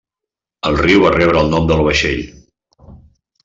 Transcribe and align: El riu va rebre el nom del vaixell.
El 0.69 0.77
riu 0.79 1.03
va 1.03 1.11
rebre 1.17 1.43
el 1.43 1.53
nom 1.53 1.69
del 1.73 1.87
vaixell. 1.91 2.27